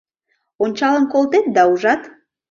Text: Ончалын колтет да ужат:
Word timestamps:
Ончалын 0.63 1.05
колтет 1.13 1.45
да 1.55 1.61
ужат: 1.71 2.01